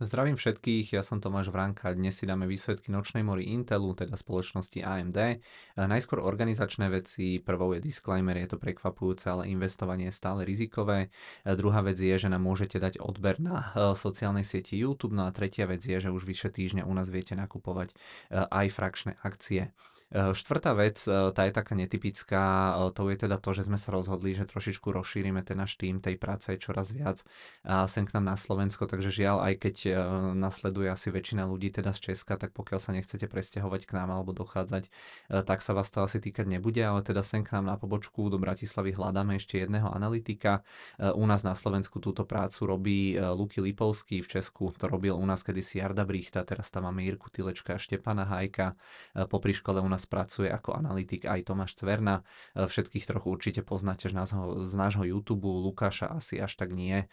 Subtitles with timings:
[0.00, 4.80] Zdravím všetkých, ja som Tomáš Vránka, dnes si dáme výsledky nočnej mori Intelu, teda spoločnosti
[4.80, 5.44] AMD.
[5.76, 11.12] Najskôr organizačné veci, prvou je disclaimer, je to prekvapujúce, ale investovanie je stále rizikové.
[11.44, 15.36] Druhá vec je, že nám môžete dať odber na e, sociálnej sieti YouTube, no a
[15.36, 17.96] tretia vec je, že už vyše týždňa u nás viete nakupovať e,
[18.40, 19.68] aj frakčné akcie.
[20.10, 23.78] Eh, štvrtá vec, eh, tá je taká netypická, eh, to je teda to, že sme
[23.78, 27.22] sa rozhodli, že trošičku rozšírime ten náš tým, tej práce je čoraz viac
[27.62, 29.76] a sem k nám na Slovensko, takže žiaľ, aj keď
[30.34, 34.34] nasleduje asi väčšina ľudí teda z Česka, tak pokiaľ sa nechcete presťahovať k nám alebo
[34.34, 34.90] dochádzať,
[35.46, 38.40] tak sa vás to asi týkať nebude, ale teda sem k nám na pobočku do
[38.40, 40.66] Bratislavy hľadáme ešte jedného analytika.
[40.98, 45.44] U nás na Slovensku túto prácu robí Luky Lipovský, v Česku to robil u nás
[45.44, 48.74] kedysi Jarda Brichta, teraz tam máme Jirku Tilečka, Štepana Hajka,
[49.28, 52.24] popri škole u nás nás pracuje ako analytik aj Tomáš Cverna.
[52.56, 57.04] E, všetkých trochu určite poznáte z nášho, z nášho YouTube, Lukáša asi až tak nie,
[57.04, 57.06] e,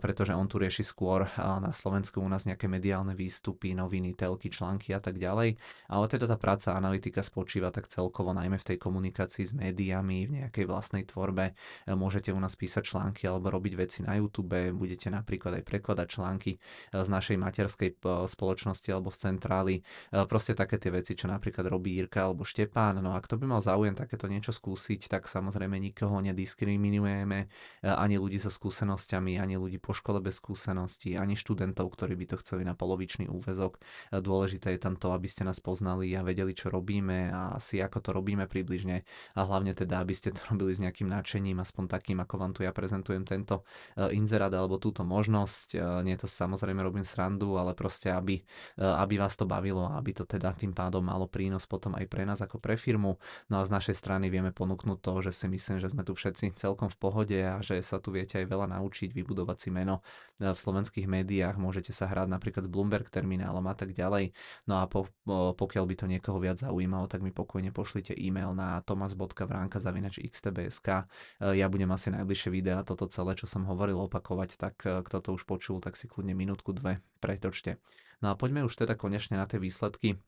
[0.00, 4.48] pretože on tu rieši skôr e, na Slovensku u nás nejaké mediálne výstupy, noviny, telky,
[4.48, 5.60] články a tak ďalej.
[5.92, 10.32] Ale teda tá práca analytika spočíva tak celkovo najmä v tej komunikácii s médiami, v
[10.40, 11.52] nejakej vlastnej tvorbe.
[11.84, 16.56] Môžete u nás písať články alebo robiť veci na YouTube, budete napríklad aj prekladať články
[16.94, 17.90] z našej materskej
[18.30, 19.74] spoločnosti alebo z centrály.
[20.30, 23.02] Proste také tie veci, čo napríklad robí Jirka Jirka alebo Štepán.
[23.02, 27.46] No a kto by mal záujem takéto niečo skúsiť, tak samozrejme nikoho nediskriminujeme, e,
[27.90, 32.36] ani ľudí so skúsenosťami, ani ľudí po škole bez skúseností, ani študentov, ktorí by to
[32.46, 33.82] chceli na polovičný úvezok.
[34.14, 37.82] E, dôležité je tam to, aby ste nás poznali a vedeli, čo robíme a asi
[37.82, 39.02] ako to robíme približne
[39.34, 42.62] a hlavne teda, aby ste to robili s nejakým nadšením, aspoň takým, ako vám tu
[42.62, 43.66] ja prezentujem tento
[43.98, 45.76] e, inzerát alebo túto možnosť.
[46.04, 48.44] Nie to samozrejme robím srandu, ale proste, aby,
[48.76, 52.28] aby vás to bavilo, aby to teda tým pádom malo prínos potom aj aj pre
[52.28, 53.16] nás ako pre firmu.
[53.48, 56.52] No a z našej strany vieme ponúknuť to, že si myslím, že sme tu všetci
[56.60, 60.04] celkom v pohode a že sa tu viete aj veľa naučiť, vybudovať si meno
[60.38, 64.36] e, v slovenských médiách, môžete sa hrať napríklad s Bloomberg terminálom a tak ďalej.
[64.68, 65.08] No a po,
[65.56, 71.04] pokiaľ by to niekoho viac zaujímalo, tak mi pokojne pošlite e-mail na tomas.vránka.xtb.sk e,
[71.56, 75.32] Ja budem asi najbližšie videa toto celé, čo som hovoril, opakovať, tak e, kto to
[75.32, 77.80] už počul, tak si kľudne minútku, dve pretočte.
[78.20, 80.20] No a poďme už teda konečne na tie výsledky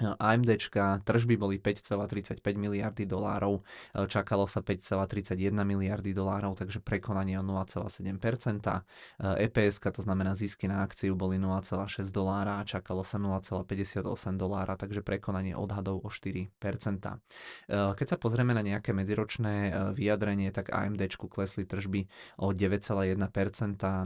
[0.00, 7.44] AMDčka, tržby boli 5,35 miliardy dolárov, e, čakalo sa 5,31 miliardy dolárov, takže prekonanie o
[7.44, 8.82] 0,7%.
[9.20, 14.00] EPS, to znamená zisky na akciu, boli 0,6 dolára a čakalo sa 0,58
[14.40, 16.48] dolára, takže prekonanie odhadov o 4%.
[16.48, 17.16] E,
[17.68, 22.08] keď sa pozrieme na nejaké medziročné e, vyjadrenie, tak AMDčku klesli tržby
[22.40, 23.20] o 9,1%,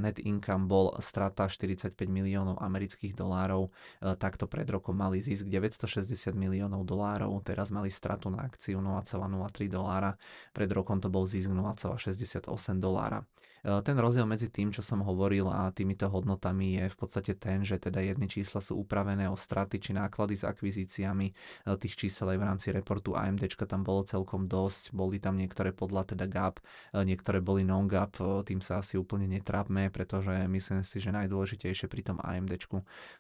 [0.03, 3.71] net income bol strata 45 miliónov amerických dolárov,
[4.19, 9.69] takto pred rokom mali zisk 900 260 miliónov dolárov, teraz mali stratu na akciu 0,03
[9.69, 10.17] dolára,
[10.57, 12.49] pred rokom to bol zisk 0,68
[12.81, 13.23] dolára.
[13.65, 17.65] E, ten rozdiel medzi tým, čo som hovoril a týmito hodnotami je v podstate ten,
[17.65, 21.27] že teda jedny čísla sú upravené o straty či náklady s akvizíciami.
[21.29, 21.33] E,
[21.81, 26.13] tých čísel aj v rámci reportu AMD tam bolo celkom dosť, boli tam niektoré podľa
[26.13, 31.13] teda GAP, e, niektoré boli non-GAP, tým sa asi úplne netrápme, pretože myslím si, že
[31.13, 32.57] najdôležitejšie pri tom AMD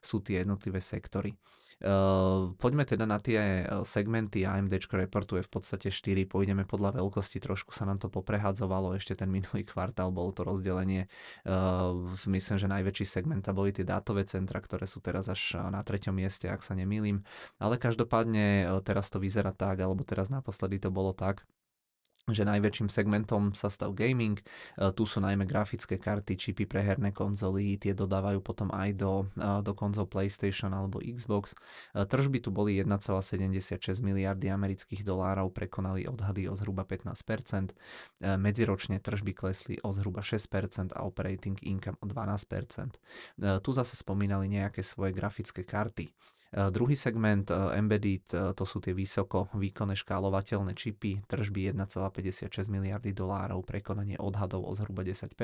[0.04, 1.32] sú tie jednotlivé sektory.
[1.82, 4.46] Ehm, poďme teda na tie e, segmenty.
[4.46, 9.30] AMD reportuje v podstate 4, pôjdeme podľa veľkosti, trošku sa nám to poprehádzovalo, ešte ten
[9.32, 11.10] minulý kvartál bolo to rozdelenie.
[11.48, 16.14] Ehm, myslím, že najväčší segment boli tie dátové centra, ktoré sú teraz až na treťom
[16.14, 17.22] mieste, ak sa nemýlim.
[17.58, 21.42] Ale každopádne e, teraz to vyzerá tak, alebo teraz naposledy to bolo tak,
[22.24, 24.40] že najväčším segmentom sa stal gaming.
[24.40, 24.44] E,
[24.96, 29.60] tu sú najmä grafické karty, čipy pre herné konzoly, tie dodávajú potom aj do, e,
[29.60, 31.52] do konzol PlayStation alebo Xbox.
[31.92, 37.76] E, tržby tu boli 1,76 miliardy amerických dolárov, prekonali odhady o zhruba 15%.
[38.24, 42.96] Medziročne tržby klesli o zhruba 6% a operating income o 12%.
[43.60, 46.08] Tu zase spomínali nejaké svoje grafické karty.
[46.54, 52.70] Eh, druhý segment eh, embedded, eh, to sú tie vysoko výkonné škálovateľné čipy, tržby 1,56
[52.70, 55.34] miliardy dolárov, prekonanie odhadov o zhruba 10%,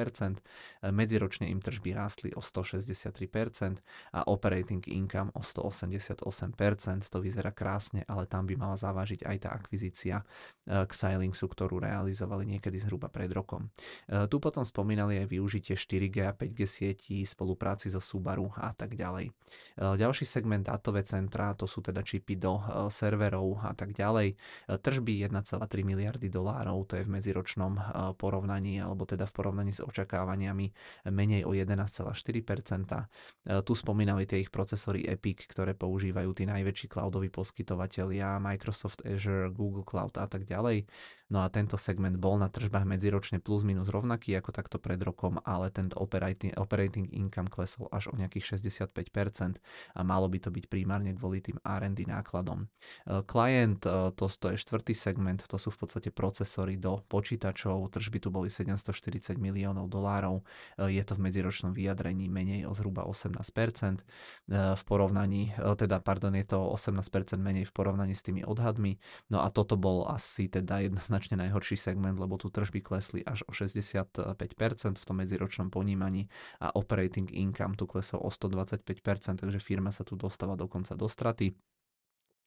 [0.94, 3.82] medziročne im tržby rástli o 163%
[4.14, 9.48] a operating income o 188%, to vyzerá krásne, ale tam by mala zavážiť aj tá
[9.50, 10.22] akvizícia
[10.68, 13.72] Xilingsu, ktorú realizovali niekedy zhruba pred rokom.
[14.06, 19.32] Tu potom spomínali aj využitie 4G a 5G sietí, spolupráci so Subaru a tak ďalej.
[19.80, 22.60] Ďalší segment dátové dátové centrá, to sú teda čipy do
[22.92, 24.36] serverov a tak ďalej.
[24.68, 27.80] Tržby 1,3 miliardy dolárov, to je v medziročnom
[28.20, 30.72] porovnaní, alebo teda v porovnaní s očakávaniami
[31.08, 33.64] menej o 11,4%.
[33.64, 39.88] Tu spomínali tie ich procesory Epic, ktoré používajú tí najväčší cloudoví poskytovateľia, Microsoft Azure, Google
[39.88, 40.84] Cloud a tak ďalej.
[41.30, 45.38] No a tento segment bol na tržbách medziročne plus minus rovnaký ako takto pred rokom,
[45.46, 49.62] ale tento operating, operating income klesol až o nejakých 65%
[49.94, 52.66] a malo by to byť primárne kvôli tým R&D nákladom.
[52.66, 57.94] E, client, e, to, to je štvrtý segment, to sú v podstate procesory do počítačov,
[57.94, 60.42] tržby tu boli 740 miliónov dolárov,
[60.82, 64.02] e, je to v medziročnom vyjadrení menej o zhruba 18%
[64.50, 68.98] v porovnaní, teda pardon, je to 18% menej v porovnaní s tými odhadmi,
[69.30, 73.52] no a toto bol asi teda jednoznačne najhorší segment, lebo tu tržby klesli až o
[73.54, 74.26] 65%
[74.98, 76.26] v tom medziročnom ponímaní
[76.58, 81.52] a operating income tu klesol o 125%, takže firma sa tu dostáva dokonca do straty.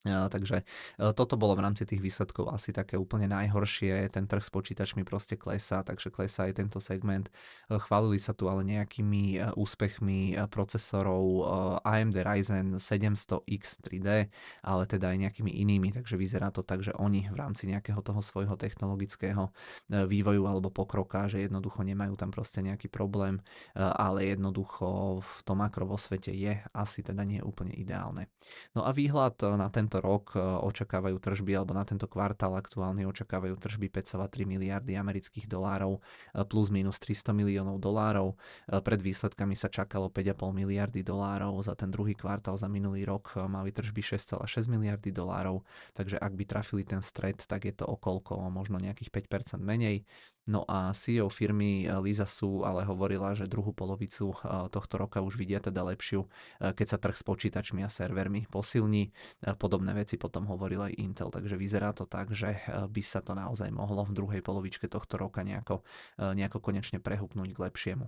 [0.03, 0.67] Takže
[1.00, 4.11] e, toto bolo v rámci tých výsledkov asi také úplne najhoršie.
[4.11, 7.31] Ten trh s počítačmi proste klesá, takže klesá aj tento segment.
[7.71, 11.47] E, chválili sa tu ale nejakými e, úspechmi procesorov
[11.88, 14.27] AMD Ryzen 700X 3D,
[14.67, 18.19] ale teda aj nejakými inými, takže vyzerá to tak, že oni v rámci nejakého toho
[18.19, 19.55] svojho technologického
[19.88, 23.39] vývoju alebo pokroka, že jednoducho nemajú tam proste nejaký problém,
[23.75, 28.27] ale jednoducho v tom makro vo svete je asi teda nie úplne ideálne.
[28.73, 33.05] No a výhľad na tento tento rok e, očakávajú tržby, alebo na tento kvartál aktuálne
[33.05, 36.01] očakávajú tržby 5,3 miliardy amerických dolárov
[36.33, 38.33] e, plus minus 300 miliónov dolárov.
[38.33, 43.37] E, pred výsledkami sa čakalo 5,5 miliardy dolárov, za ten druhý kvartál za minulý rok
[43.45, 45.61] mali tržby 6,6 miliardy dolárov,
[45.93, 50.09] takže ak by trafili ten stred, tak je to okolko možno nejakých 5% menej.
[50.43, 55.23] No a CEO firmy eh, Lisa Su ale hovorila, že druhú polovicu eh, tohto roka
[55.23, 59.15] už vidia teda lepšiu, eh, keď sa trh s počítačmi a servermi posilní.
[59.55, 63.71] Podobné veci potom hovoril aj Intel, takže vyzerá to tak, že by sa to naozaj
[63.71, 65.83] mohlo v druhej polovičke tohto roka nejako,
[66.19, 68.05] nejako konečne prehupnúť k lepšiemu.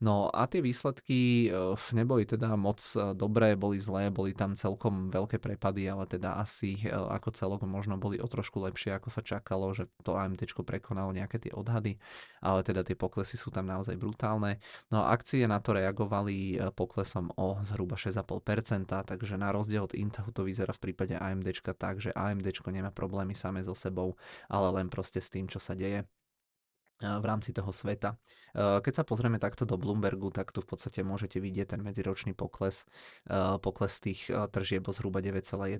[0.00, 1.50] No a tie výsledky
[1.92, 2.80] neboli teda moc
[3.14, 8.16] dobré, boli zlé, boli tam celkom veľké prepady, ale teda asi ako celok možno boli
[8.22, 12.00] o trošku lepšie, ako sa čakalo, že to AMD prekonalo nejaké tie odhady odhady,
[12.40, 14.56] ale teda tie poklesy sú tam naozaj brutálne.
[14.88, 19.92] No a akcie na to reagovali e, poklesom o zhruba 6,5%, takže na rozdiel od
[19.92, 24.16] Intelu to vyzerá v prípade AMD tak, že AMD nemá problémy same so sebou,
[24.48, 26.08] ale len proste s tým, čo sa deje
[27.00, 28.16] v rámci toho sveta.
[28.56, 32.88] Keď sa pozrieme takto do Bloombergu, tak tu v podstate môžete vidieť ten medziročný pokles,
[33.60, 35.76] pokles tých tržieb o zhruba 9,1%.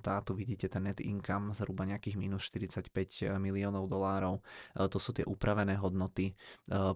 [0.00, 4.40] Tu vidíte ten net income zhruba nejakých minus 45 miliónov dolárov.
[4.80, 6.32] To sú tie upravené hodnoty.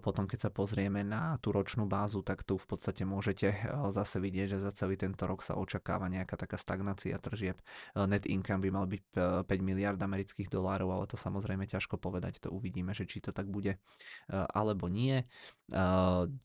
[0.01, 3.53] Potom keď sa pozrieme na tú ročnú bázu, tak tu v podstate môžete
[3.93, 7.61] zase vidieť, že za celý tento rok sa očakáva nejaká taká stagnácia tržieb.
[7.93, 9.03] Net income by mal byť
[9.45, 13.50] 5 miliard amerických dolárov, ale to samozrejme ťažko povedať, to uvidíme, že či to tak
[13.51, 13.75] bude
[14.31, 15.27] alebo nie.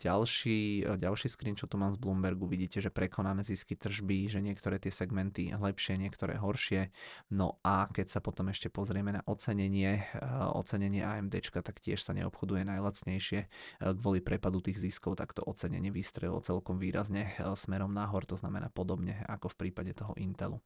[0.03, 4.79] Ďalší, ďalší screen, čo tu mám z Bloombergu, vidíte, že prekonané zisky tržby, že niektoré
[4.79, 6.95] tie segmenty lepšie, niektoré horšie.
[7.35, 10.07] No a keď sa potom ešte pozrieme na ocenenie,
[10.55, 13.51] ocenenie AMD, tak tiež sa neobchoduje najlacnejšie
[13.99, 19.27] kvôli prepadu tých ziskov, tak to ocenenie vystrelilo celkom výrazne smerom nahor, to znamená podobne
[19.27, 20.63] ako v prípade toho Intelu.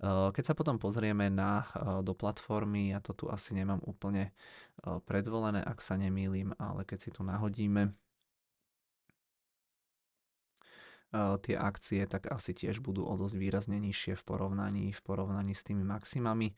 [0.00, 1.68] Keď sa potom pozrieme na,
[2.00, 4.32] do platformy, ja to tu asi nemám úplne
[5.04, 7.92] predvolené, ak sa nemýlim, ale keď si tu nahodíme
[11.14, 15.66] tie akcie, tak asi tiež budú o dosť výrazne nižšie v porovnaní, v porovnaní s
[15.66, 16.54] tými maximami,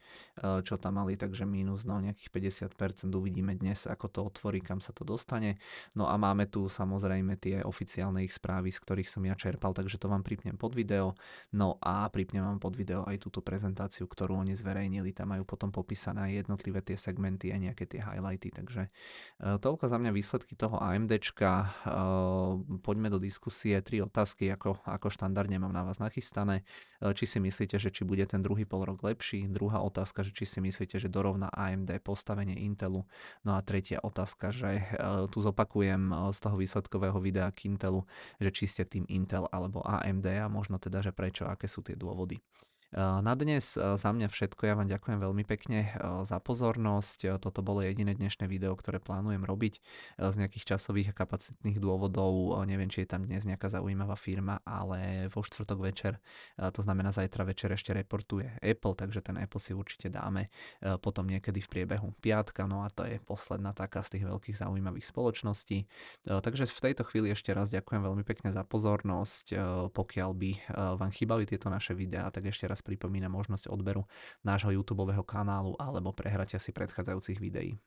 [0.64, 2.28] čo tam mali, takže mínus no nejakých
[2.68, 3.08] 50%.
[3.16, 5.56] Uvidíme dnes, ako to otvorí, kam sa to dostane.
[5.96, 9.96] No a máme tu samozrejme tie oficiálne ich správy, z ktorých som ja čerpal, takže
[9.96, 11.16] to vám pripnem pod video.
[11.56, 15.16] No a pripnem vám pod video aj túto prezentáciu, ktorú oni zverejnili.
[15.16, 18.52] Tam majú potom popísané jednotlivé tie segmenty a nejaké tie highlighty.
[18.52, 18.92] Takže
[19.40, 21.72] toľko za mňa výsledky toho AMDčka.
[22.84, 23.80] Poďme do diskusie.
[23.80, 26.66] Tri otázky otázky, ako, ako štandardne mám na vás nachystané.
[26.98, 29.46] E, či si myslíte, že či bude ten druhý pol rok lepší?
[29.46, 33.06] Druhá otázka, že či si myslíte, že dorovná AMD postavenie Intelu?
[33.46, 34.84] No a tretia otázka, že e,
[35.30, 38.02] tu zopakujem e, z toho výsledkového videa k Intelu,
[38.42, 41.94] že či ste tým Intel alebo AMD a možno teda, že prečo, aké sú tie
[41.94, 42.42] dôvody.
[42.92, 45.96] Na dnes za mňa všetko, ja vám ďakujem veľmi pekne
[46.28, 47.40] za pozornosť.
[47.40, 49.80] Toto bolo jediné dnešné video, ktoré plánujem robiť
[50.20, 52.52] z nejakých časových a kapacitných dôvodov.
[52.68, 56.20] Neviem, či je tam dnes nejaká zaujímavá firma, ale vo štvrtok večer,
[56.60, 60.52] to znamená zajtra večer ešte reportuje Apple, takže ten Apple si určite dáme
[61.00, 65.08] potom niekedy v priebehu piatka, no a to je posledná taká z tých veľkých zaujímavých
[65.08, 65.88] spoločností.
[66.28, 69.56] Takže v tejto chvíli ešte raz ďakujem veľmi pekne za pozornosť.
[69.96, 70.50] Pokiaľ by
[71.00, 74.04] vám chýbali tieto naše videá, tak ešte raz pripomínam možnosť odberu
[74.42, 77.78] nášho YouTube kanálu alebo prehratia si predchádzajúcich videí.